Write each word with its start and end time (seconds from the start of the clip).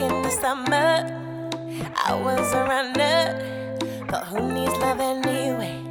in 0.00 0.22
the 0.22 0.30
summer. 0.30 1.12
I 2.06 2.14
was 2.14 2.52
a 2.52 2.62
runner, 2.64 4.06
but 4.06 4.24
who 4.26 4.52
needs 4.52 4.72
love 4.78 5.00
anyway? 5.00 5.82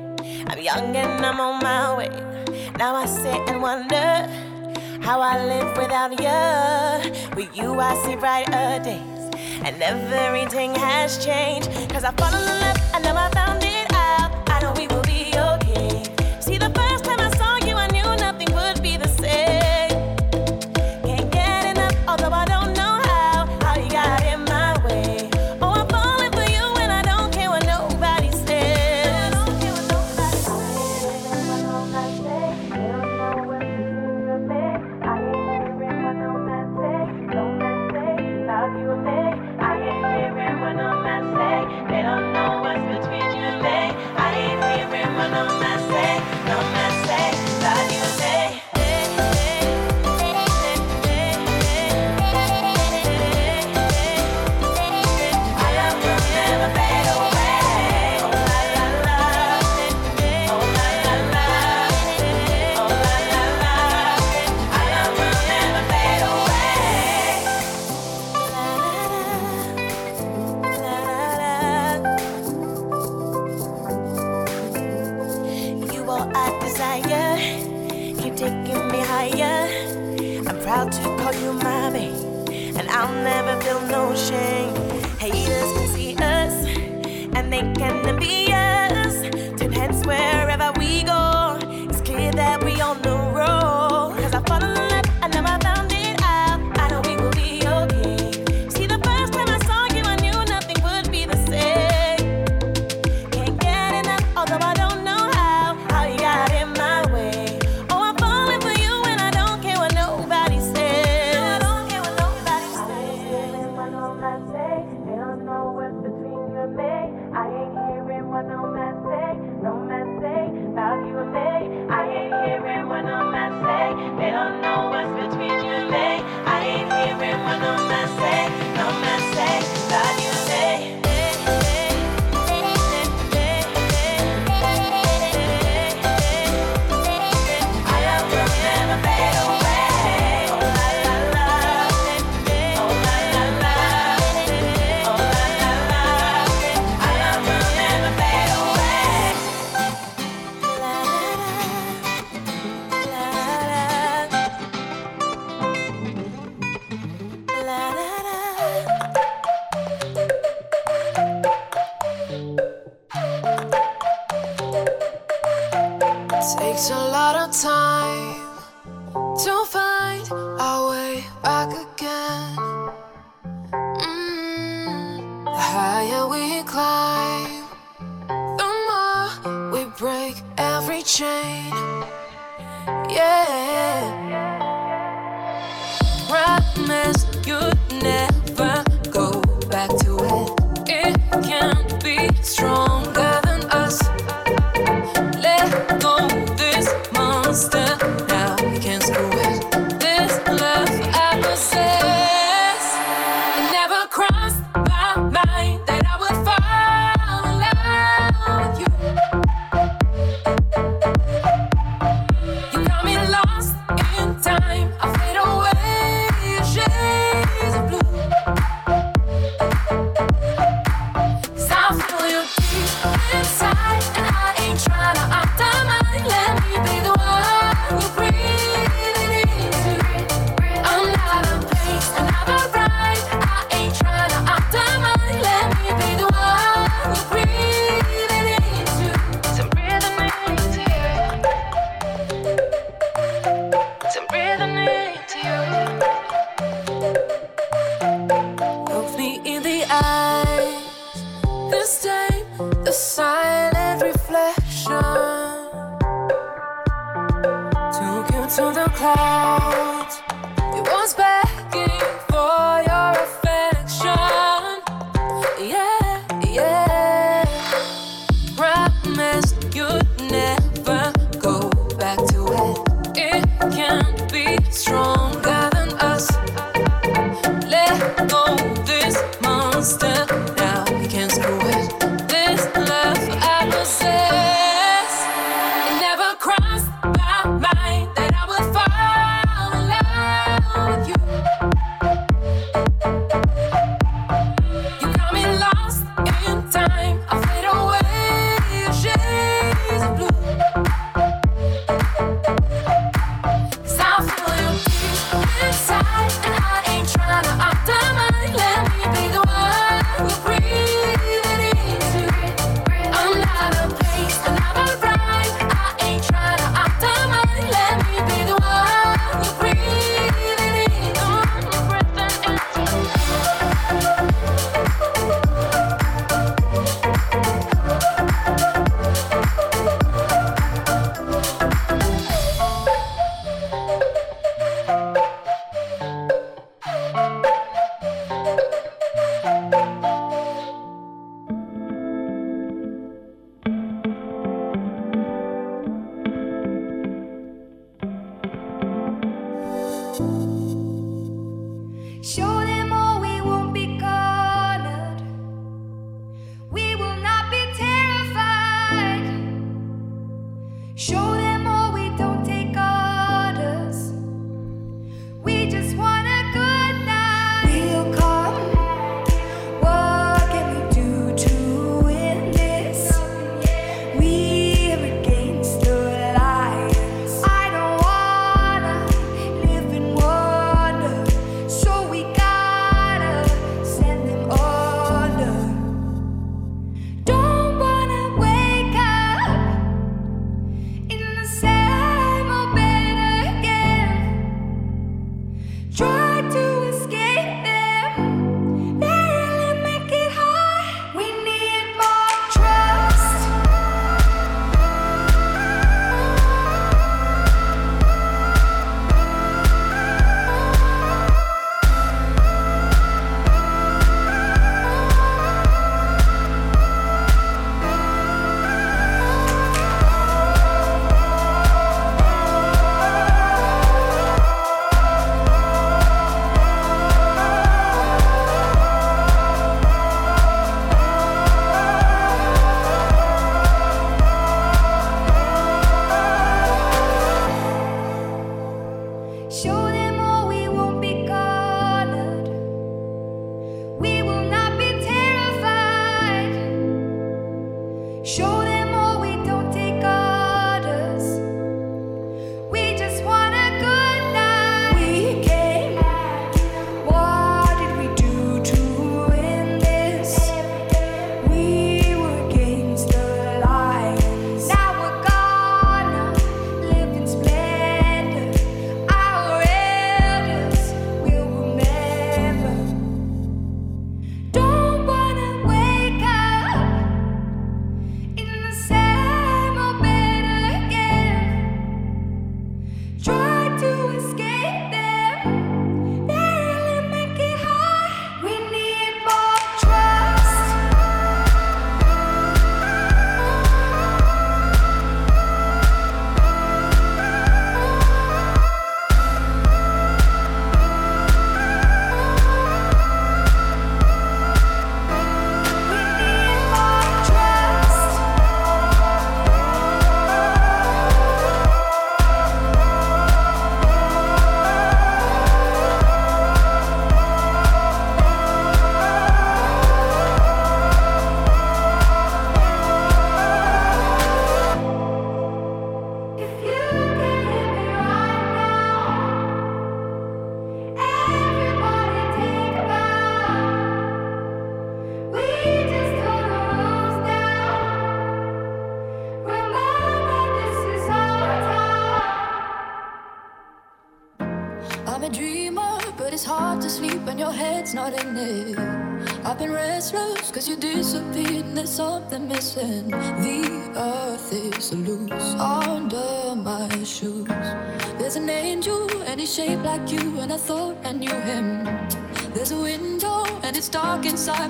I'm 0.47 0.59
young 0.59 0.95
and 0.95 1.25
I'm 1.25 1.39
on 1.39 1.63
my 1.63 1.97
way. 1.97 2.09
Now 2.77 2.95
I 2.95 3.05
sit 3.05 3.49
and 3.49 3.61
wonder 3.61 4.27
how 5.01 5.21
I 5.21 5.43
live 5.45 5.77
without 5.77 6.11
you. 6.11 7.35
With 7.35 7.55
you, 7.55 7.79
I 7.79 7.95
see 8.03 8.15
brighter 8.15 8.83
days, 8.83 9.21
and 9.63 9.81
everything 9.81 10.75
has 10.75 11.23
changed. 11.23 11.69
Cause 11.89 12.03
I 12.03 12.11
fall 12.11 12.33
in 12.33 12.45
love, 12.61 12.77
I 12.93 12.99
know 12.99 13.15
I 13.15 13.29
found 13.31 13.63
it. 13.63 13.94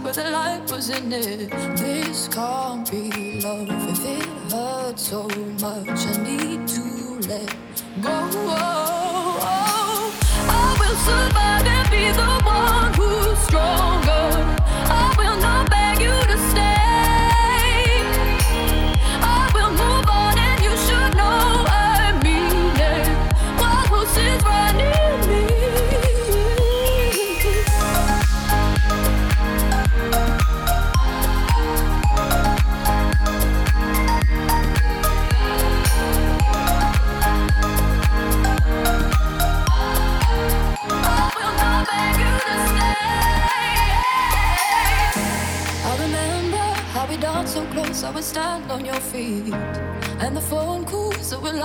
but 0.06 0.14
the 0.14 0.30
light 0.30 0.72
was 0.72 0.92
in 0.92 1.12
it. 1.12 1.50
This 1.76 2.28
can't 2.28 2.90
be 2.92 3.42
love 3.42 3.68
if 3.90 4.06
it 4.06 4.52
hurts 4.52 5.10
so 5.10 5.24
much. 5.60 6.06
I 6.06 6.24
need. 6.24 6.45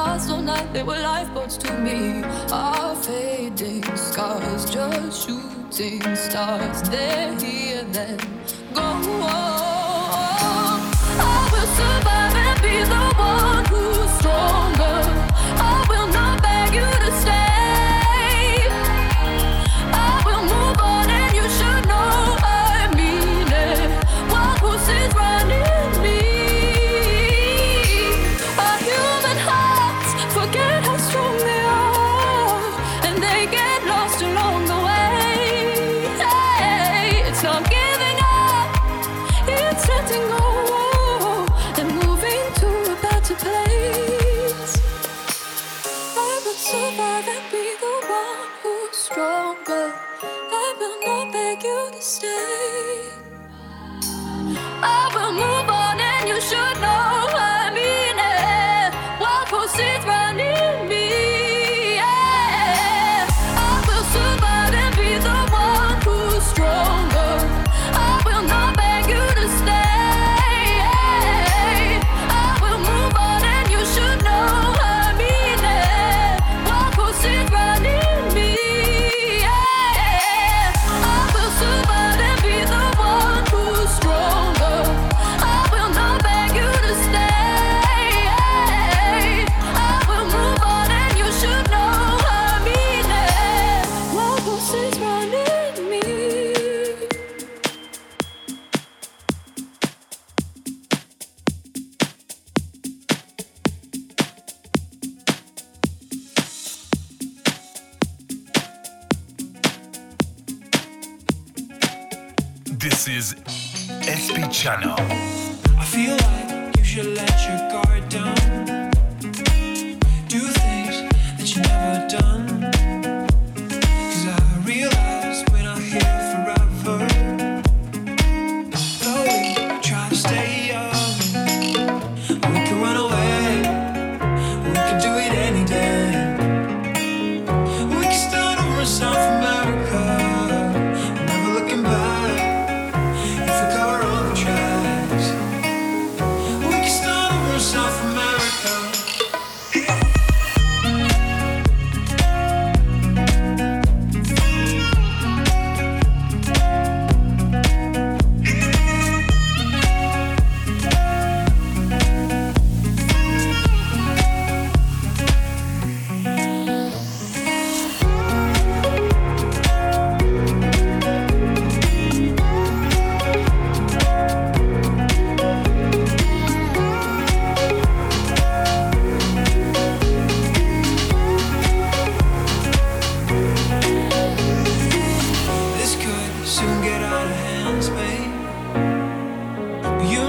Last 0.02 0.30
all 0.30 0.40
night, 0.40 0.72
they 0.72 0.82
were 0.82 0.98
lifeboats 0.98 1.58
to 1.58 1.70
me. 1.76 2.24
Our 2.50 2.96
fading 2.96 3.84
scars, 3.96 4.64
just 4.64 5.26
shooting 5.26 6.16
stars. 6.16 6.80
They're 6.88 7.38
here, 7.38 7.84
then 7.92 8.16
go 8.72 8.80
on. 8.80 9.00
I 11.28 11.48
will 11.52 11.70
survive 11.78 12.34
and 12.46 12.58
be 12.64 12.76
the 12.94 13.04
one 13.18 13.64
who's 13.66 14.10
strong. 14.18 14.59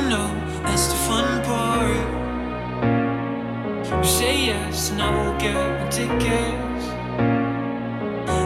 know, 0.10 0.29
that's 0.63 0.88
the 0.88 0.96
fun 1.08 1.43
part. 1.43 1.98
You 3.98 4.03
say 4.03 4.46
yes, 4.46 4.91
and 4.91 5.01
I 5.01 5.10
will 5.15 5.38
get 5.39 5.53
the 5.79 5.88
tickets. 5.89 6.86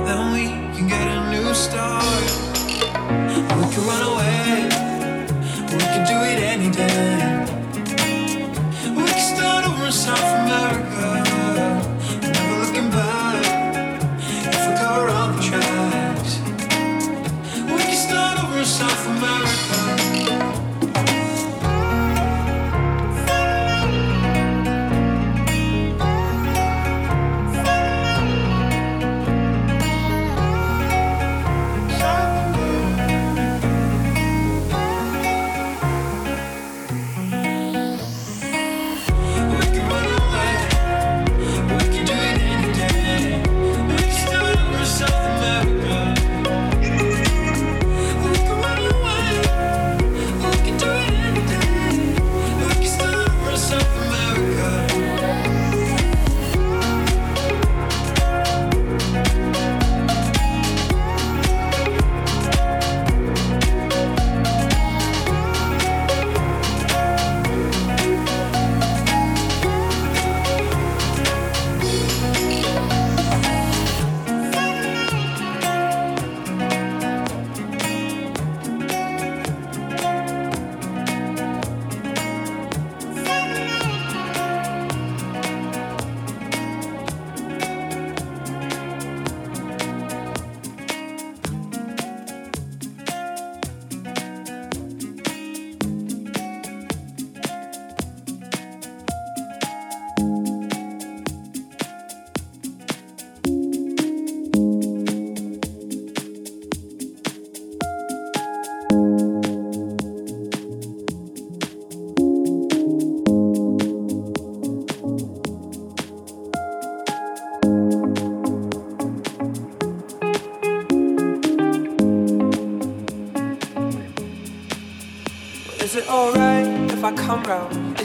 Then 0.07 0.33
we 0.33 0.45
can 0.75 0.88
get 0.88 1.07
a 1.07 1.31
new 1.31 1.53
start. 1.53 2.29
We 3.57 3.65
can 3.74 3.83
run 3.91 4.03
away, 4.12 4.69
we 5.71 5.83
can 5.93 6.03
do 6.05 6.17
it 6.31 6.39
any 6.53 6.69
day. 6.71 7.45
We 8.95 9.03
can 9.05 9.35
start 9.35 9.65
over 9.65 9.85
and 9.85 9.93
start. 9.93 10.34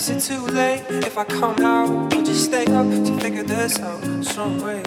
Is 0.01 0.09
it 0.09 0.21
too 0.21 0.47
late 0.47 0.83
if 1.05 1.19
I 1.19 1.25
come 1.25 1.57
now? 1.57 2.07
Or 2.07 2.23
just 2.25 2.47
stay 2.47 2.65
up 2.65 2.89
to 2.89 3.21
figure 3.21 3.43
this 3.43 3.79
out 3.81 4.25
some 4.25 4.59
way? 4.63 4.81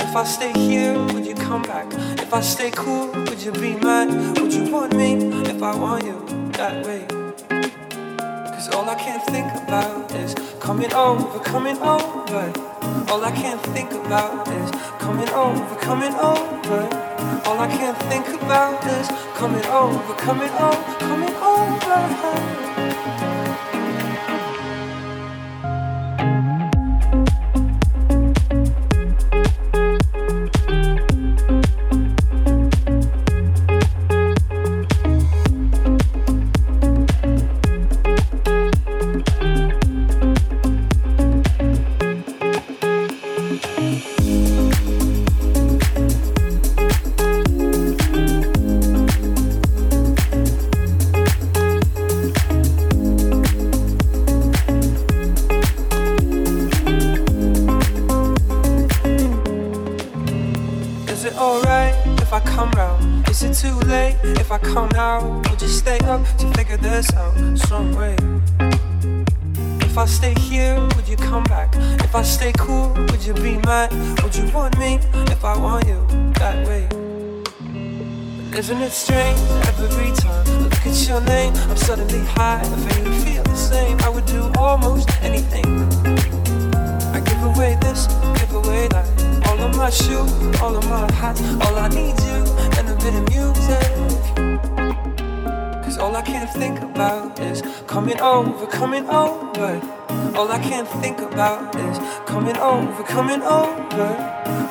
If 0.00 0.16
I 0.16 0.24
stay 0.24 0.52
here, 0.54 0.98
would 1.12 1.26
you 1.26 1.34
come 1.34 1.60
back? 1.60 1.92
If 2.18 2.32
I 2.32 2.40
stay 2.40 2.70
cool, 2.70 3.08
would 3.12 3.42
you 3.42 3.52
be 3.52 3.74
mad? 3.74 4.08
Would 4.40 4.54
you 4.54 4.72
want 4.72 4.96
me 4.96 5.16
if 5.50 5.62
I 5.62 5.76
want 5.76 6.02
you 6.02 6.16
that 6.52 6.86
way? 6.86 7.04
Cause 8.54 8.70
all 8.70 8.88
I 8.88 8.94
can 8.94 9.20
think 9.20 9.52
about 9.64 10.10
is 10.12 10.34
coming 10.58 10.92
over, 10.94 11.38
coming 11.40 11.76
over. 11.76 12.52
All 13.12 13.22
I 13.22 13.32
can 13.32 13.58
think 13.74 13.92
about 13.92 14.48
is 14.48 14.70
coming 14.98 15.28
over, 15.28 15.76
coming 15.76 16.14
over. 16.14 16.80
All 17.44 17.58
I 17.60 17.68
can 17.68 17.94
think 18.08 18.28
about 18.28 18.82
is 18.86 19.08
coming 19.36 19.66
over, 19.66 20.14
coming 20.14 20.50
over, 20.52 20.98
coming 21.00 21.34
over. 21.34 22.71
Can 96.32 96.46
think 96.46 96.80
about 96.80 97.38
is 97.40 97.60
coming 97.86 98.18
over, 98.20 98.66
coming 98.66 99.06
over. 99.10 99.80
All 100.34 100.50
I 100.50 100.58
can 100.62 100.86
think 101.02 101.20
about 101.20 101.76
is 101.76 101.98
coming 102.26 102.56
over, 102.56 103.02
coming 103.02 103.42
over. 103.42 104.08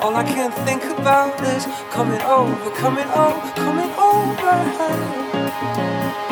All 0.02 0.16
I 0.16 0.24
can 0.24 0.52
think 0.66 0.84
about 0.86 1.40
is 1.54 1.68
coming 1.92 2.22
over, 2.22 2.72
coming 2.72 3.08
over, 3.10 3.52
coming 3.54 3.92
over. 4.10 6.31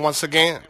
Once 0.00 0.22
again. 0.22 0.60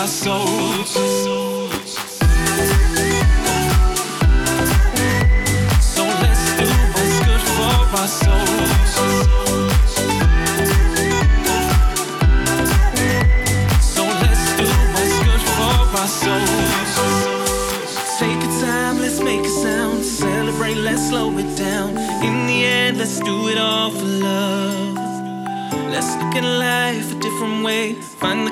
my 0.00 0.06
soul. 0.06 1.19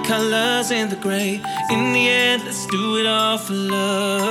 colors 0.09 0.71
and 0.71 0.91
the 0.91 0.97
gray. 0.97 1.35
In 1.71 1.93
the 1.93 2.09
end, 2.09 2.43
let's 2.47 2.67
do 2.69 2.97
it 2.97 3.07
all 3.07 3.37
for 3.37 3.53
love. 3.53 4.28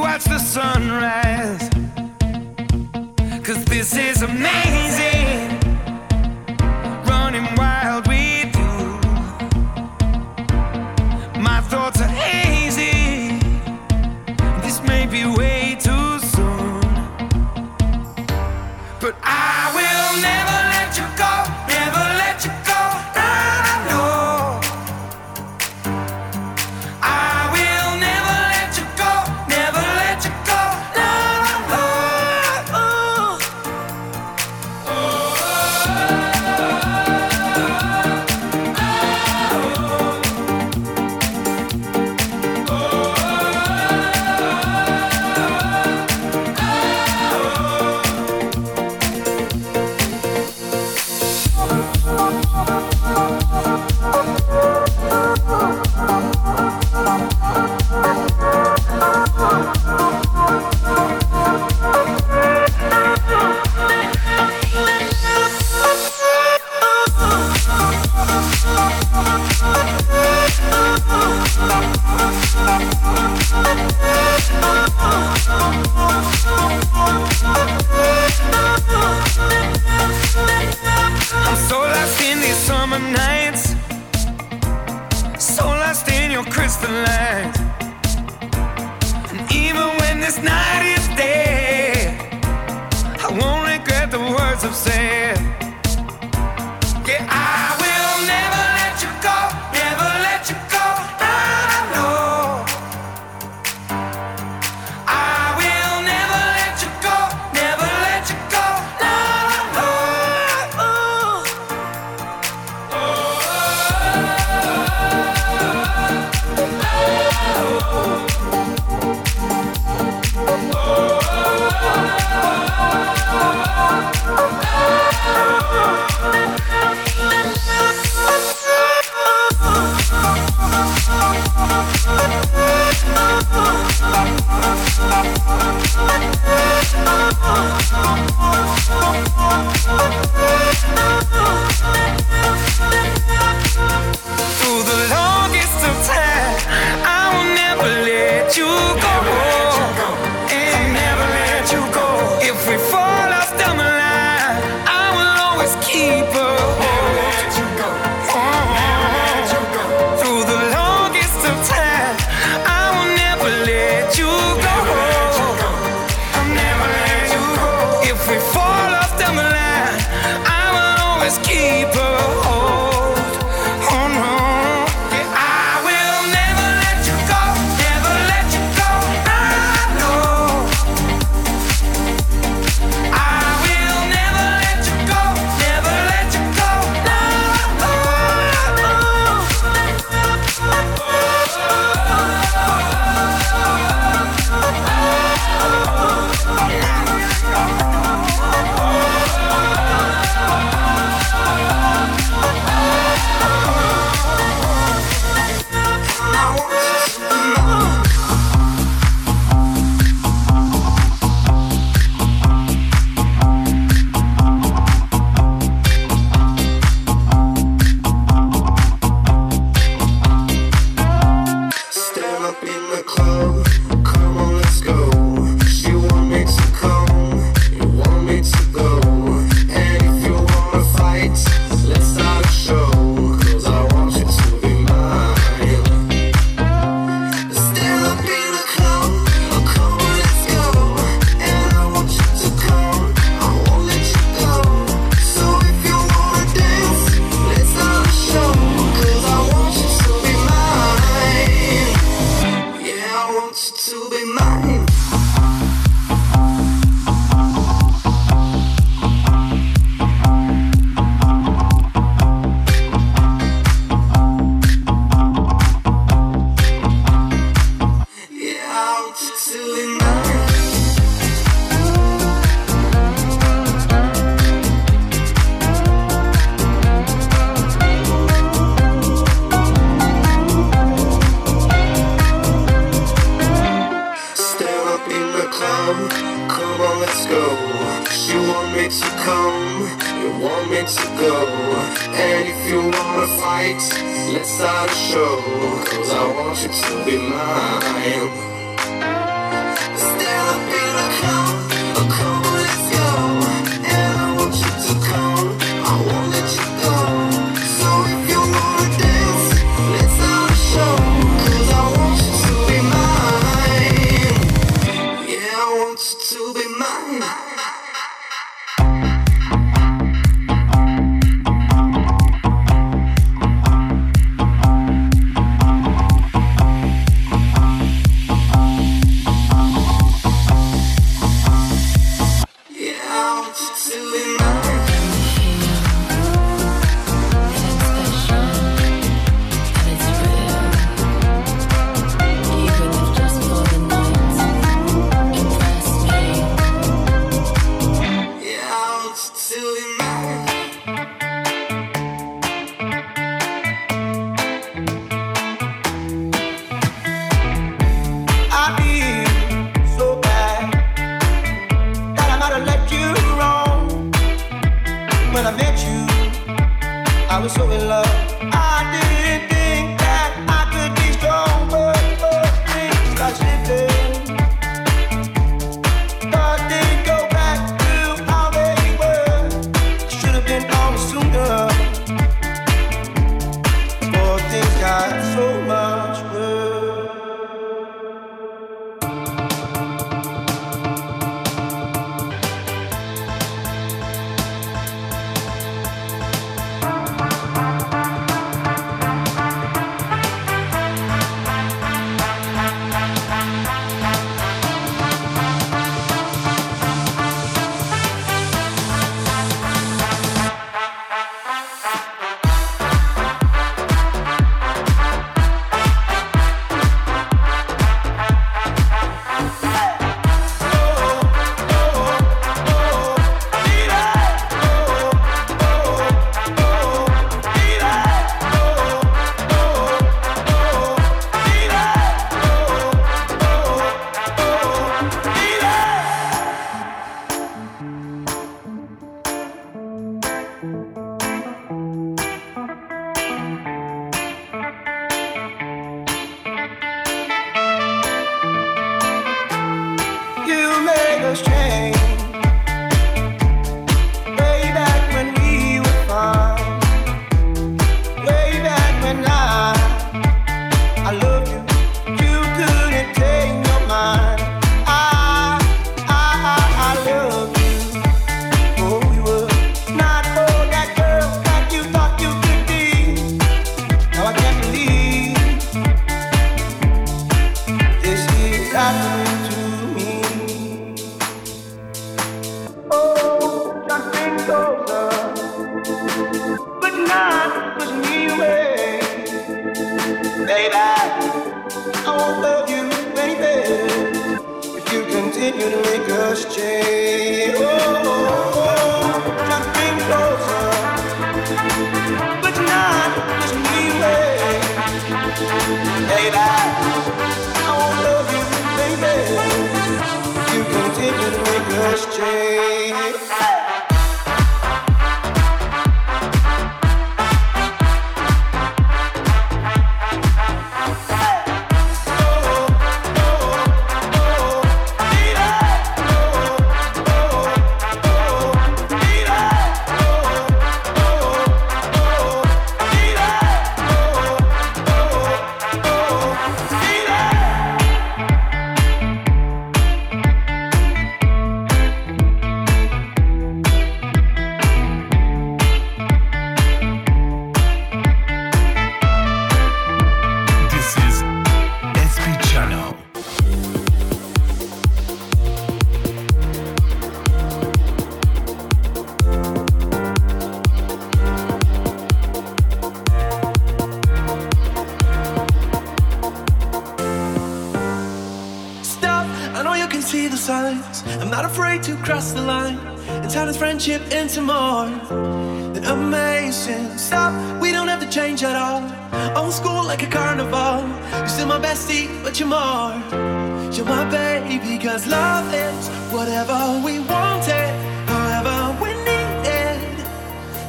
Watch 0.00 0.24
the 0.24 0.38
sunrise. 0.38 1.68
Cause 3.42 3.64
this 3.64 3.96
is 3.96 4.22
amazing. 4.22 5.17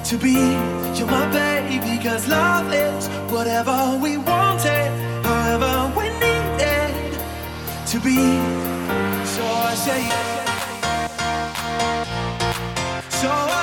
to 0.09 0.17
be. 0.17 0.33
You're 0.97 1.05
my 1.05 1.31
baby, 1.31 2.03
cause 2.03 2.27
love 2.27 2.73
is 2.73 3.07
whatever 3.31 3.99
we 4.01 4.17
wanted, 4.17 4.89
however 5.23 5.93
we 5.95 6.05
needed 6.25 7.13
to 7.91 7.99
be. 7.99 8.17
So 9.35 9.43
I 9.45 9.75
say, 9.85 10.01
so 13.21 13.29
I 13.29 13.58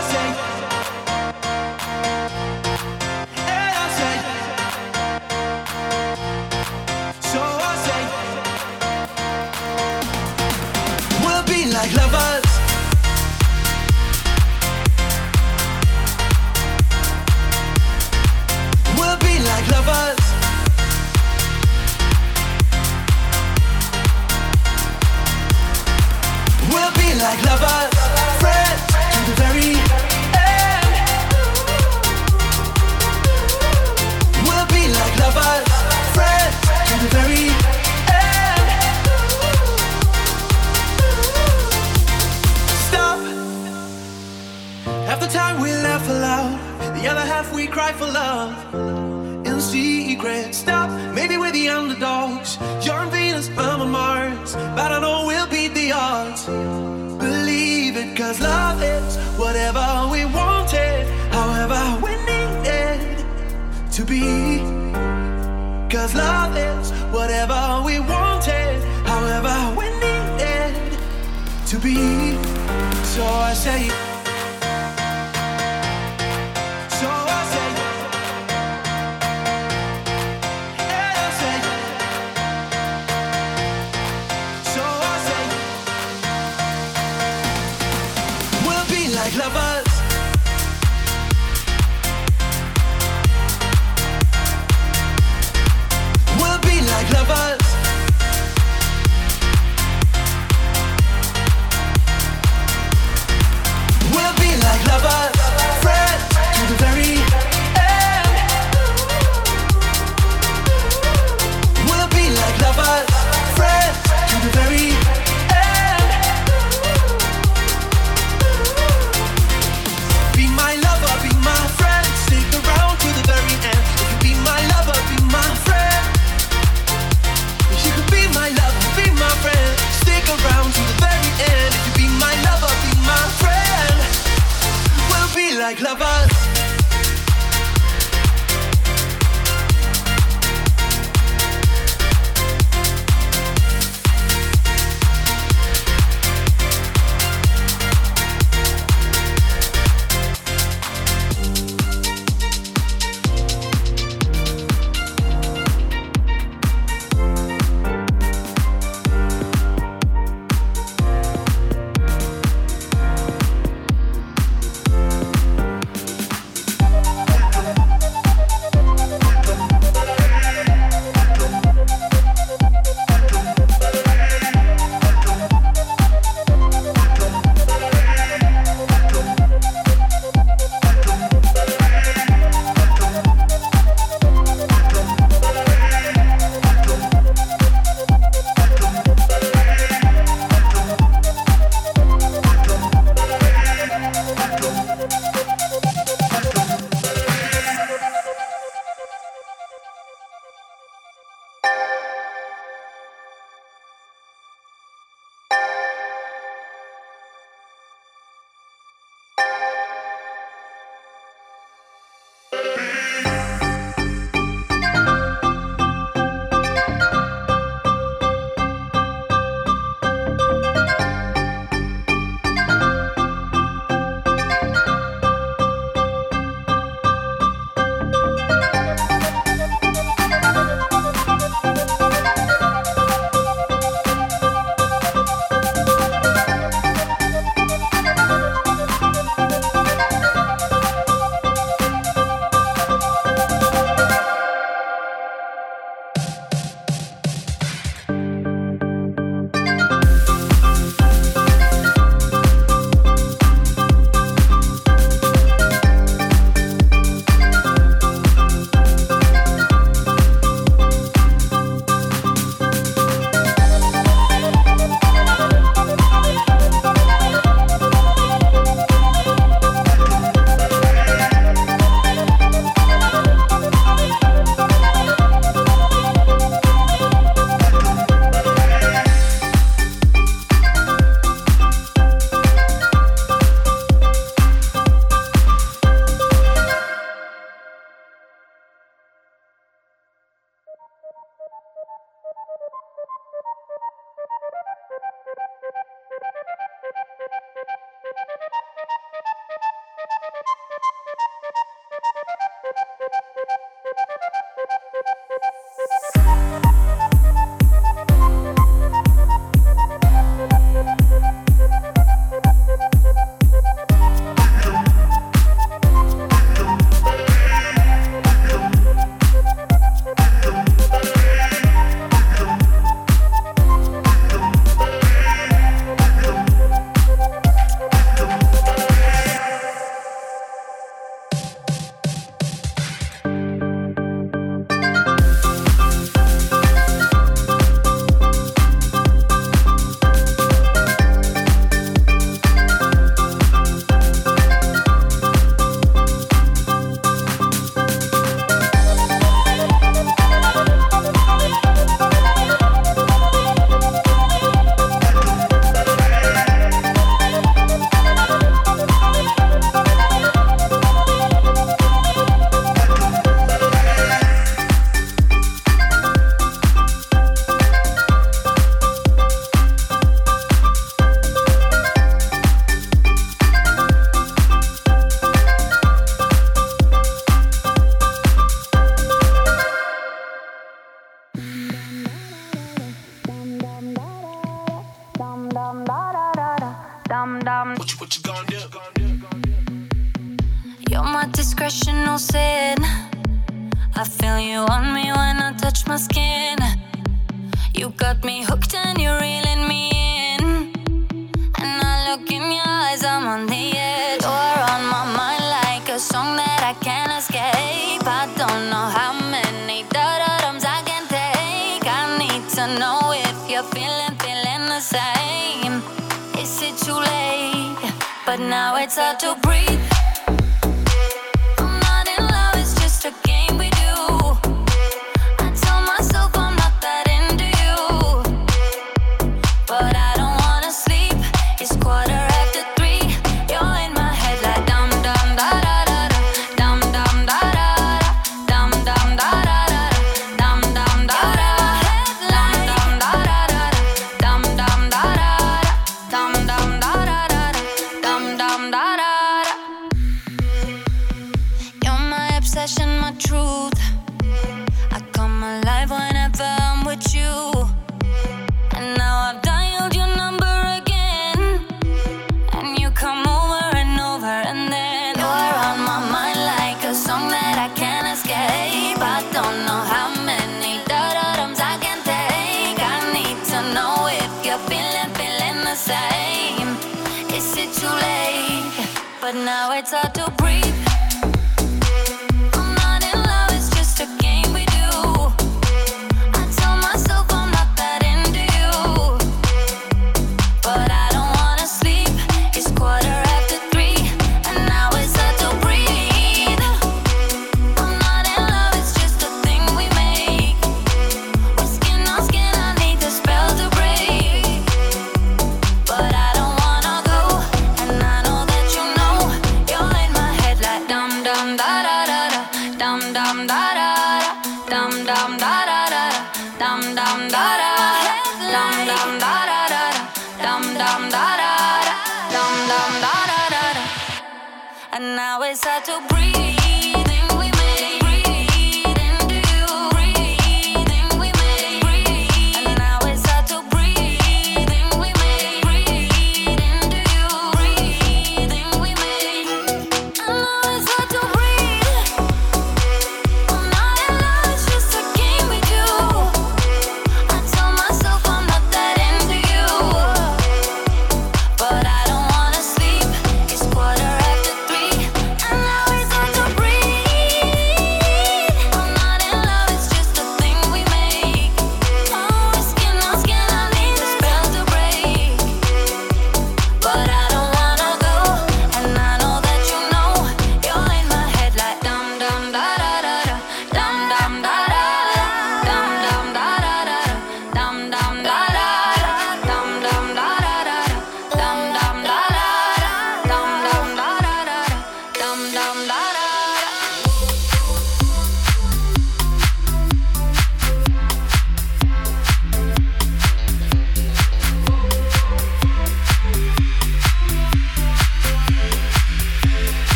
truth. 453.26 453.95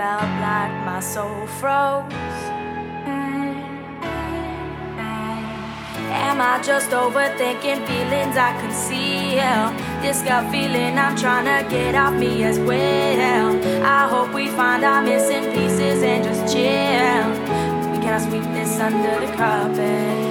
Felt 0.00 0.32
like 0.40 0.72
my 0.86 0.98
soul 0.98 1.46
froze. 1.58 2.40
Am 6.28 6.40
I 6.40 6.54
just 6.62 6.88
overthinking 6.90 7.80
feelings 7.86 8.36
I 8.48 8.50
conceal? 8.62 9.62
This 10.00 10.22
gut 10.22 10.50
feeling 10.50 10.96
I'm 10.96 11.14
trying 11.18 11.48
to 11.52 11.60
get 11.68 11.94
off 11.94 12.14
me 12.14 12.44
as 12.44 12.58
well. 12.58 13.48
I 13.98 14.08
hope 14.08 14.32
we 14.32 14.48
find 14.48 14.84
our 14.84 15.02
missing 15.02 15.44
pieces 15.52 16.02
and 16.02 16.24
just 16.24 16.42
chill. 16.50 17.26
We 17.92 17.98
cannot 18.02 18.22
sweep 18.26 18.46
this 18.56 18.80
under 18.80 19.26
the 19.26 19.30
carpet. 19.36 20.29